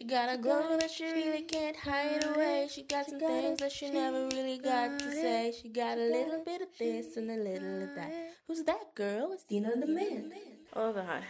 [0.00, 2.68] She got a glow that she really can't hide away.
[2.72, 5.52] She got some things that she never really got to say.
[5.60, 8.10] She got a little bit of this and a little of that.
[8.46, 9.30] Who's that girl?
[9.34, 10.32] It's Dina the man.
[10.72, 11.22] Oh God.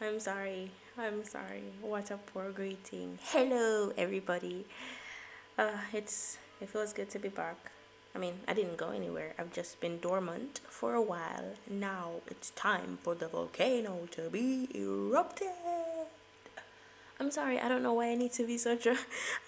[0.00, 0.70] I'm sorry.
[0.96, 1.64] I'm sorry.
[1.80, 3.18] What a poor greeting.
[3.20, 4.64] Hello everybody.
[5.58, 7.72] Uh it's it feels good to be back.
[8.14, 9.34] I mean, I didn't go anywhere.
[9.40, 11.54] I've just been dormant for a while.
[11.68, 15.73] Now it's time for the volcano to be erupted.
[17.24, 18.96] I'm sorry, I don't know why I need to be so I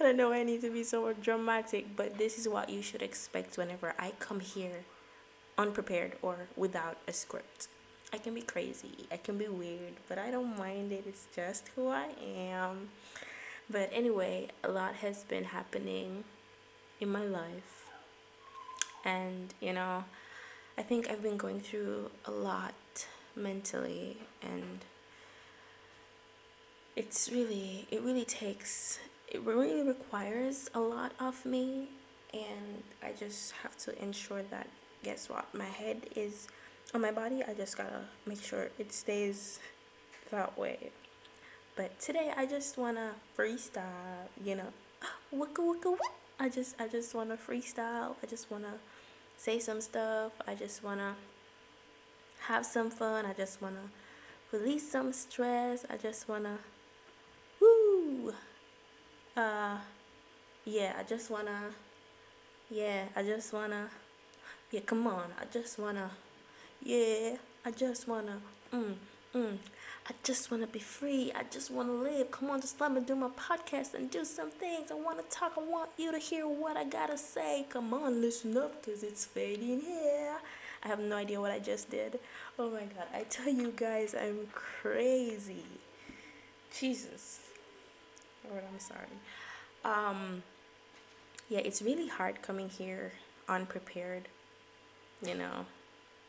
[0.01, 3.03] don't know why I need to be so dramatic, but this is what you should
[3.03, 4.87] expect whenever I come here
[5.59, 7.69] unprepared or without a script.
[8.15, 11.05] I can be crazy, I can be weird, but I don't mind it.
[11.07, 12.89] It's just who I am.
[13.69, 16.25] But anyway, a lot has been happening
[16.99, 17.91] in my life.
[19.05, 20.05] And, you know,
[20.79, 23.07] I think I've been going through a lot
[23.37, 24.79] mentally and
[26.97, 31.89] it's really it really takes it really requires a lot of me
[32.33, 34.67] and I just have to ensure that
[35.03, 35.47] guess what?
[35.55, 36.49] My head is
[36.95, 37.43] on my body.
[37.47, 39.61] I just gotta make sure it stays
[40.31, 40.91] that way.
[41.77, 44.73] But today I just wanna freestyle you know?
[45.35, 46.01] Wicka wicka whoop.
[46.41, 48.15] I just I just wanna freestyle.
[48.23, 48.75] I just wanna
[49.37, 50.33] say some stuff.
[50.49, 51.15] I just wanna
[52.49, 53.27] have some fun.
[53.27, 53.91] I just wanna
[54.51, 55.85] release some stress.
[55.91, 56.59] I just wanna
[59.37, 59.77] uh,
[60.65, 61.71] yeah, I just wanna,
[62.71, 63.89] yeah, I just wanna,
[64.71, 66.11] yeah, come on, I just wanna,
[66.83, 68.39] yeah, I just wanna,
[68.73, 68.95] mm,
[69.35, 69.59] mm,
[70.09, 73.15] I just wanna be free, I just wanna live, come on, just let me do
[73.15, 76.77] my podcast and do some things, I wanna talk, I want you to hear what
[76.77, 80.37] I gotta say, come on, listen up, cause it's fading here.
[80.85, 82.21] I have no idea what I just did.
[82.59, 85.65] Oh my god, I tell you guys, I'm crazy.
[86.79, 87.46] Jesus.
[88.57, 89.19] Lord, I'm sorry.
[89.85, 90.43] Um,
[91.51, 93.13] yeah, it's really hard coming here
[93.51, 94.29] unprepared.
[95.23, 95.67] You know,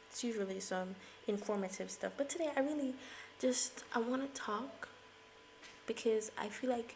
[0.10, 0.96] it's usually some
[1.26, 2.12] informative stuff.
[2.18, 2.96] But today, I really
[3.40, 4.90] just I want to talk
[5.86, 6.96] because I feel like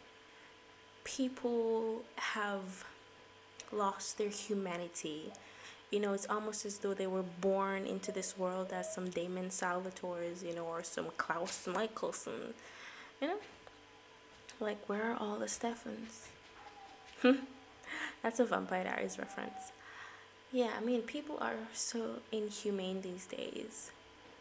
[1.04, 2.84] people have
[3.72, 5.32] lost their humanity.
[5.90, 9.48] You know, it's almost as though they were born into this world as some Damon
[9.48, 12.52] Salvatores, you know, or some Klaus Mikaelson,
[13.20, 13.38] you know,
[14.62, 16.28] like, where are all the Stefans?
[18.22, 19.72] That's a Vampire Diaries reference.
[20.52, 23.90] Yeah, I mean, people are so inhumane these days.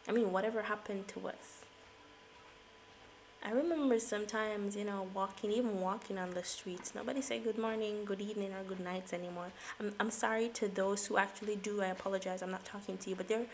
[0.08, 1.62] I mean, whatever happened to us?
[3.44, 8.06] I remember sometimes, you know, walking, even walking on the streets, nobody say good morning,
[8.06, 9.52] good evening, or good nights anymore.
[9.80, 11.82] I'm, I'm sorry to those who actually do.
[11.82, 12.44] I apologize.
[12.44, 13.46] I'm not talking to you, but there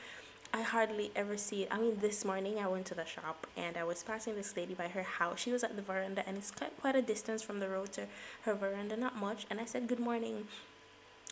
[0.53, 1.69] I hardly ever see it.
[1.71, 4.73] I mean, this morning I went to the shop and I was passing this lady
[4.73, 5.39] by her house.
[5.39, 8.07] She was at the veranda and it's quite, quite a distance from the road to
[8.43, 9.45] her veranda, not much.
[9.49, 10.47] And I said, Good morning.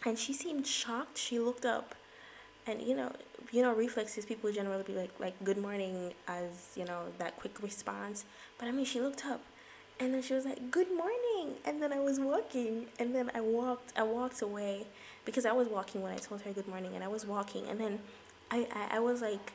[0.05, 1.17] And she seemed shocked.
[1.17, 1.95] She looked up
[2.67, 3.11] and you know
[3.51, 7.61] you know reflexes people generally be like like good morning as you know that quick
[7.61, 8.25] response
[8.57, 9.41] but i mean she looked up
[9.99, 13.41] and then she was like good morning and then i was walking and then i
[13.41, 14.85] walked i walked away
[15.25, 17.79] because i was walking when i told her good morning and i was walking and
[17.79, 17.99] then
[18.51, 19.53] I, I, I was like,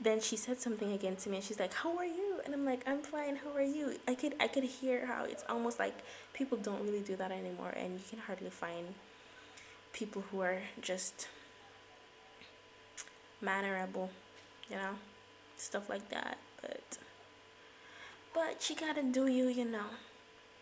[0.00, 2.40] then she said something again to me and she's like, how are you?
[2.44, 3.36] And I'm like, I'm fine.
[3.36, 3.96] How are you?
[4.08, 5.94] I could, I could hear how it's almost like
[6.32, 7.72] people don't really do that anymore.
[7.76, 8.94] And you can hardly find
[9.92, 11.28] people who are just
[13.40, 14.10] mannerable,
[14.68, 14.94] you know,
[15.56, 16.38] stuff like that.
[16.60, 16.98] But,
[18.34, 19.86] but you gotta do you, you know.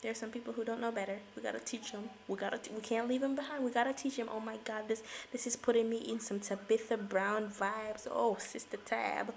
[0.02, 1.18] There's some people who don't know better.
[1.36, 2.08] We gotta teach them.
[2.26, 2.58] We gotta.
[2.74, 3.64] We can't leave them behind.
[3.64, 4.28] We gotta teach them.
[4.32, 5.02] Oh my God, this
[5.32, 8.06] this is putting me in some Tabitha Brown vibes.
[8.10, 9.34] Oh, Sister Tab.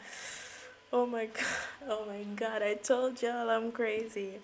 [0.93, 1.89] Oh my God.
[1.89, 2.61] Oh my God.
[2.61, 4.39] I told y'all I'm crazy.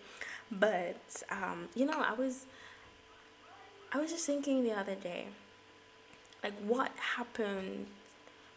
[0.52, 2.46] But um, you know, I was.
[3.92, 5.28] I was just thinking the other day,
[6.44, 7.88] like what happened,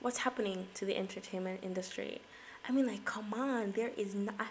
[0.00, 2.21] what's happening to the entertainment industry.
[2.69, 4.34] I mean, like, come on, there is not.
[4.39, 4.47] I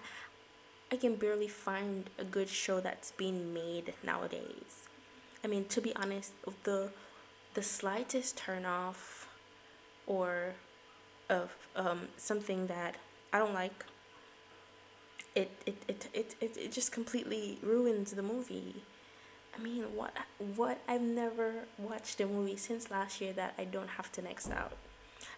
[0.98, 4.88] can barely find a good show that's being made nowadays.
[5.44, 6.34] I mean, to be honest,
[6.64, 6.92] the
[7.54, 9.28] the slightest turn off
[10.08, 10.54] or
[11.30, 12.96] of um, something that
[13.34, 13.86] I don't like,
[15.36, 18.84] it it, it, it, it it just completely ruins the movie.
[19.56, 20.14] I mean, what
[20.56, 24.52] what I've never watched a movie since last year that I don't have to next
[24.52, 24.74] out.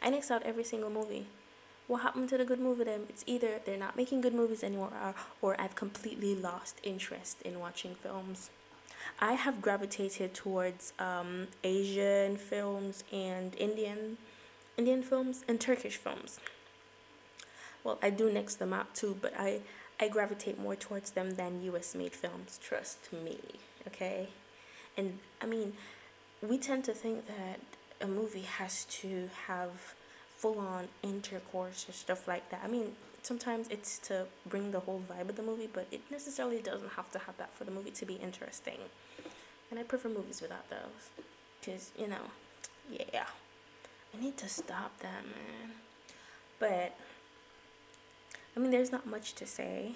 [0.01, 1.27] I next out every single movie
[1.87, 4.91] what happened to the good movie them it's either they're not making good movies anymore
[5.03, 8.49] or, or i've completely lost interest in watching films
[9.19, 14.17] i have gravitated towards um, asian films and indian
[14.77, 16.39] indian films and turkish films
[17.83, 19.59] well i do next them out too but i
[19.99, 22.59] I gravitate more towards them than US made films.
[22.61, 23.37] Trust me,
[23.87, 24.27] okay?
[24.97, 25.73] And I mean,
[26.41, 27.59] we tend to think that
[28.01, 29.93] a movie has to have
[30.43, 32.59] full on intercourse or stuff like that.
[32.65, 32.91] I mean,
[33.21, 37.09] sometimes it's to bring the whole vibe of the movie, but it necessarily doesn't have
[37.11, 38.79] to have that for the movie to be interesting.
[39.71, 41.23] And I prefer movies without those.
[41.61, 42.25] Because, you know,
[42.91, 43.27] yeah.
[44.13, 45.75] I need to stop that, man.
[46.59, 46.97] But,
[48.57, 49.93] I mean, there's not much to say.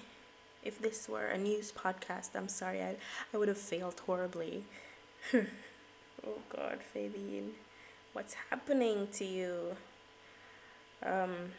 [0.64, 2.96] If this were a news podcast, I'm sorry, I,
[3.34, 4.64] I would have failed horribly.
[5.34, 7.52] oh, God, Fabian.
[8.14, 9.76] What's happening to you?
[11.06, 11.52] Um,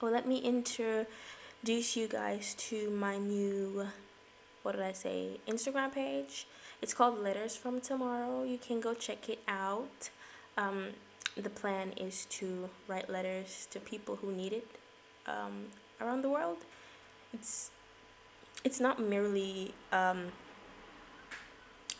[0.00, 3.86] well, let me introduce you guys to my new,
[4.62, 6.46] what did I say, Instagram page.
[6.80, 8.44] It's called Letters from Tomorrow.
[8.44, 10.10] You can go check it out.
[10.56, 10.88] Um,
[11.36, 14.68] the plan is to write letters to people who need it
[15.26, 15.66] um,
[16.00, 16.58] around the world.
[17.32, 17.70] It's
[18.64, 20.32] it's not merely um,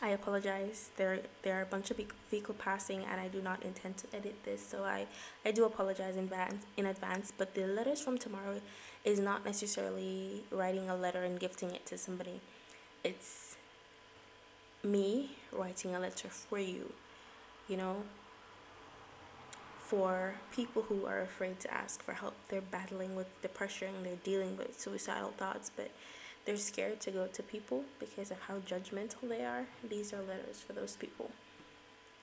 [0.01, 0.91] I apologize.
[0.97, 1.99] There there are a bunch of
[2.31, 5.07] vehicle passing, and I do not intend to edit this, so I
[5.45, 6.65] I do apologize in advance.
[6.77, 8.61] In advance, but the letters from tomorrow
[9.05, 12.41] is not necessarily writing a letter and gifting it to somebody.
[13.03, 13.57] It's
[14.85, 16.93] me writing a letter for you.
[17.67, 17.97] You know,
[19.89, 22.35] for people who are afraid to ask for help.
[22.49, 23.95] They're battling with depression.
[24.05, 25.91] They're dealing with suicidal thoughts, but
[26.49, 29.67] they're scared to go to people because of how judgmental they are.
[29.87, 31.31] These are letters for those people.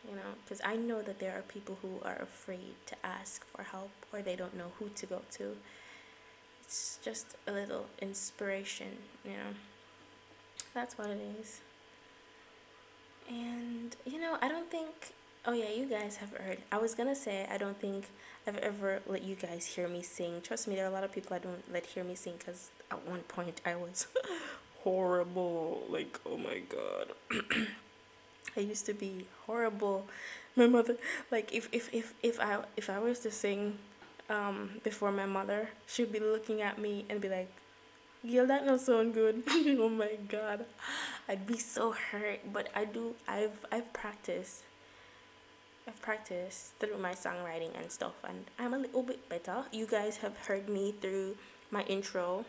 [0.10, 3.62] You know, because I know that there are people who are afraid to ask for
[3.62, 5.58] help or they don't know who to go to.
[6.64, 9.54] It's just a little inspiration, you know.
[10.74, 11.62] That's what it is.
[13.30, 14.95] And, you know, I don't think
[15.48, 16.58] Oh yeah, you guys have heard.
[16.72, 18.08] I was gonna say I don't think
[18.48, 20.42] I've ever let you guys hear me sing.
[20.42, 22.72] Trust me, there are a lot of people I don't let hear me sing because
[22.90, 24.08] at one point I was
[24.84, 25.84] horrible.
[25.88, 27.12] Like oh my god,
[28.58, 30.08] I used to be horrible.
[30.56, 30.98] My mother,
[31.30, 33.78] like if if if if I if I was to sing,
[34.32, 37.52] um, before my mother, she'd be looking at me and be like,
[38.28, 40.66] "Girl, that not sound good." oh my god,
[41.30, 42.52] I'd be so hurt.
[42.52, 43.14] But I do.
[43.28, 44.64] I've I've practiced
[45.88, 49.66] I've practiced through my songwriting and stuff, and I'm a little bit better.
[49.72, 51.38] You guys have heard me through
[51.70, 52.46] my intro,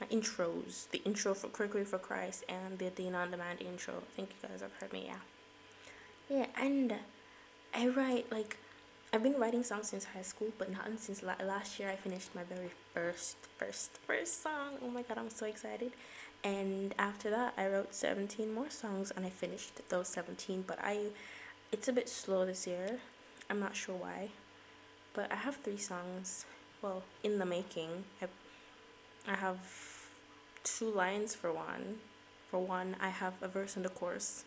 [0.00, 3.94] my intros, the intro for Crickery for Christ, and the Dean on Demand intro.
[3.94, 5.16] I think you guys have heard me, yeah.
[6.28, 6.94] Yeah, and
[7.74, 8.56] I write like
[9.12, 11.88] I've been writing songs since high school, but not since la- last year.
[11.88, 14.78] I finished my very first, first, first song.
[14.82, 15.92] Oh my god, I'm so excited!
[16.44, 21.06] And after that i wrote 17 more songs and i finished those 17 but i
[21.74, 23.00] it's a bit slow this year.
[23.50, 24.28] I'm not sure why.
[25.12, 26.46] But i have three songs.
[26.82, 28.26] Well in the making i,
[29.26, 29.58] I have
[30.62, 31.96] two lines for one.
[32.48, 34.44] For one i have a verse and a chorus.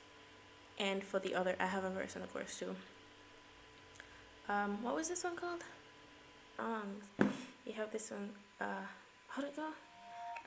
[0.79, 2.77] And for the other i have a verse and a chorus too.
[4.47, 5.63] Um what was this one called?
[6.55, 7.03] Songs
[7.65, 8.29] you have this one
[8.61, 8.87] uh
[9.27, 9.55] how'd it?
[9.57, 9.67] Go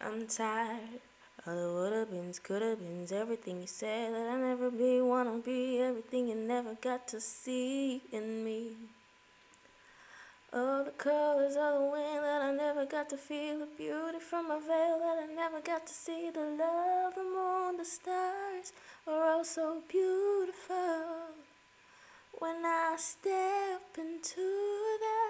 [0.00, 1.09] i'm tired
[1.46, 5.00] all the would have beens, could have beens, everything you said that I never be,
[5.00, 8.72] wanna be, everything you never got to see in me.
[10.52, 14.48] All the colors of the wind that I never got to feel, the beauty from
[14.48, 18.72] my veil that I never got to see, the love, the moon, the stars
[19.06, 21.36] are all so beautiful.
[22.38, 24.46] When I step into
[25.04, 25.20] the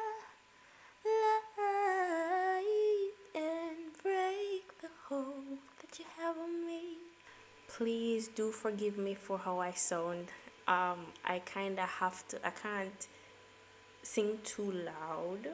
[1.58, 6.99] light and break the hold you have on me.
[7.68, 10.28] Please do forgive me for how I sound.
[10.68, 13.06] Um, I kind of have to, I can't
[14.02, 15.49] sing too loud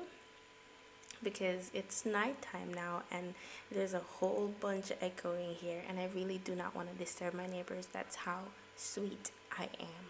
[1.22, 3.34] because it's nighttime now and
[3.70, 7.34] there's a whole bunch of echoing here and I really do not want to disturb
[7.34, 7.88] my neighbors.
[7.92, 8.40] That's how
[8.76, 10.04] sweet I am.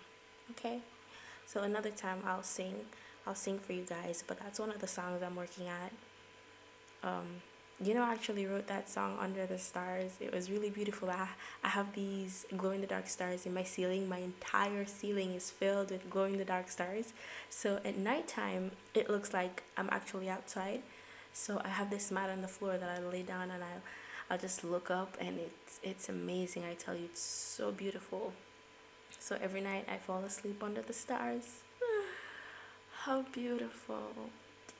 [0.53, 0.81] Okay?
[1.47, 2.75] So another time I'll sing.
[3.27, 5.93] I'll sing for you guys, but that's one of the songs I'm working at.
[7.03, 7.43] Um,
[7.83, 10.13] you know, I actually wrote that song under the stars.
[10.21, 11.11] It was really beautiful.
[11.11, 11.29] I,
[11.63, 14.09] I have these glow in the dark stars in my ceiling.
[14.09, 17.13] My entire ceiling is filled with glow in the dark stars.
[17.51, 20.83] So at nighttime, it looks like I'm actually outside.
[21.35, 23.69] So I have this mat on the floor that I lay down and I
[24.29, 26.65] I'll just look up and it's it's amazing.
[26.65, 28.33] I tell you, it's so beautiful.
[29.19, 31.63] So every night I fall asleep under the stars.
[33.05, 34.31] How beautiful.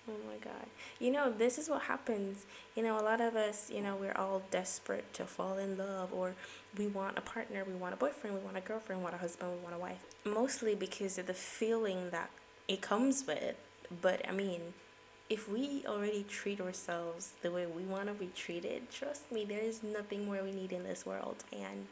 [0.09, 0.67] Oh my God.
[1.01, 2.47] You know, this is what happens.
[2.77, 6.13] You know, a lot of us, you know, we're all desperate to fall in love
[6.13, 6.35] or
[6.79, 9.19] we want a partner, we want a boyfriend, we want a girlfriend, we want a
[9.19, 10.05] husband, we want a wife.
[10.25, 12.31] Mostly because of the feeling that
[12.69, 13.57] it comes with.
[14.01, 14.75] But I mean,
[15.29, 19.61] if we already treat ourselves the way we want to be treated, trust me, there
[19.61, 21.43] is nothing more we need in this world.
[21.53, 21.87] And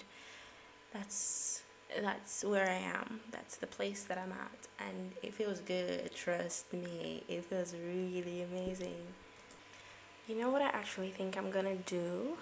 [0.93, 1.63] that's
[2.01, 3.21] that's where I am.
[3.31, 4.87] That's the place that I'm at.
[4.87, 7.23] And it feels good, trust me.
[7.29, 9.07] It feels really amazing.
[10.27, 12.37] You know what I actually think I'm gonna do?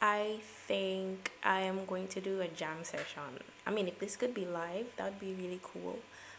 [0.00, 3.40] I think I am going to do a jam session.
[3.66, 5.98] I mean, if this could be live, that would be really cool.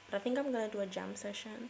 [0.10, 1.70] But I think I'm gonna do a jam session.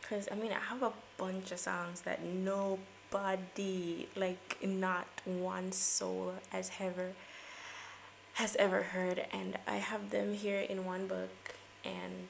[0.00, 6.34] Because, I mean, I have a bunch of songs that nobody, like, not one soul
[6.50, 7.12] has ever
[8.38, 12.28] has ever heard and I have them here in one book and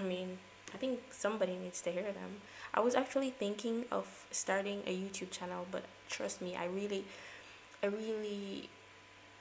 [0.00, 0.38] I mean
[0.72, 2.40] I think somebody needs to hear them.
[2.72, 7.04] I was actually thinking of starting a YouTube channel but trust me I really
[7.82, 8.70] I really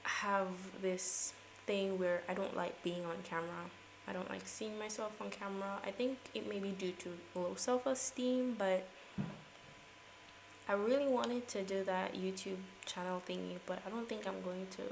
[0.04, 0.50] have
[0.82, 1.32] this
[1.66, 3.72] thing where I don't like being on camera.
[4.06, 5.80] I don't like seeing myself on camera.
[5.88, 8.86] I think it may be due to low self-esteem but
[10.68, 14.68] I really wanted to do that YouTube channel thingy but I don't think I'm going
[14.76, 14.84] to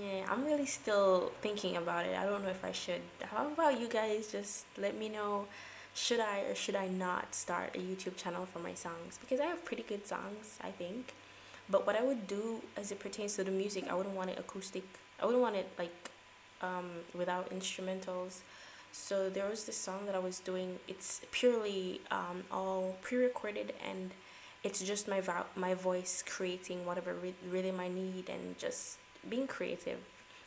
[0.00, 2.16] yeah, I'm really still thinking about it.
[2.16, 3.02] I don't know if I should.
[3.22, 5.46] How about you guys just let me know
[5.94, 9.18] should I or should I not start a YouTube channel for my songs?
[9.20, 11.12] Because I have pretty good songs, I think.
[11.70, 14.38] But what I would do as it pertains to the music, I wouldn't want it
[14.38, 14.84] acoustic.
[15.20, 16.10] I wouldn't want it like
[16.62, 18.40] um, without instrumentals.
[18.92, 20.78] So there was this song that I was doing.
[20.88, 24.10] It's purely um, all pre-recorded and
[24.62, 27.14] it's just my vo- my voice creating whatever
[27.50, 28.96] rhythm I need and just
[29.28, 29.98] being creative.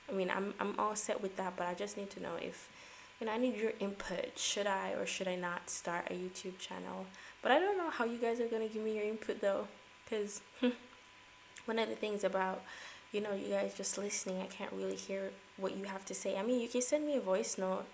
[0.10, 2.70] I mean, I'm I'm all set with that, but I just need to know if
[3.20, 4.38] you know, I need your input.
[4.38, 7.08] Should I or should I not start a YouTube channel?
[7.42, 9.68] But I don't know how you guys are to give me your input though
[10.10, 10.42] cuz
[11.66, 12.62] one of the things about
[13.12, 16.38] you know, you guys just listening, I can't really hear what you have to say.
[16.38, 17.86] I mean, you can send me a voice note.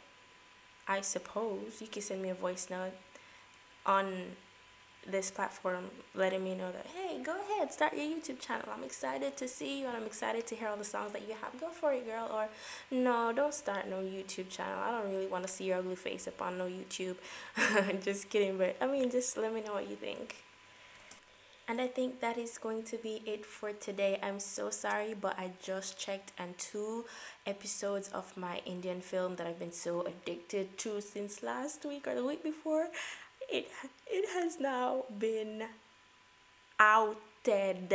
[0.88, 2.94] I suppose you can send me a voice note
[3.86, 4.36] on
[5.10, 8.66] this platform letting me know that hey go ahead start your youtube channel.
[8.74, 11.36] I'm excited to see you and i'm excited to hear all the songs that you
[11.42, 11.60] have.
[11.60, 12.30] Go for it girl.
[12.34, 12.48] Or
[12.92, 14.80] no don't start no youtube channel.
[14.80, 17.18] I don't really want to see your ugly face up on no youtube.
[18.04, 20.36] Just kidding but i mean just let me know what you think.
[21.66, 24.20] And I think that is going to be it for today.
[24.22, 27.06] I'm so sorry, but I just checked and two
[27.46, 32.16] episodes of my Indian film that I've been so addicted to since last week or
[32.16, 32.88] the week before
[33.52, 33.68] it
[34.08, 35.64] it has now been
[36.80, 37.94] outed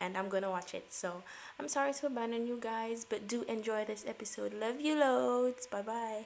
[0.00, 0.92] and I'm gonna watch it.
[0.92, 1.22] So
[1.58, 4.54] I'm sorry to abandon you guys, but do enjoy this episode.
[4.54, 5.66] Love you loads.
[5.66, 6.24] Bye bye.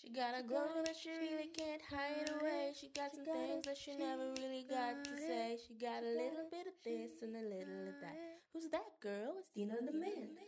[0.00, 2.72] She got a glow that she really can't hide away.
[2.72, 5.58] She got some things that she never really got to say.
[5.66, 8.16] She got a little bit of this and a little of that.
[8.52, 9.34] Who's that girl?
[9.38, 10.38] It's Dina the Man.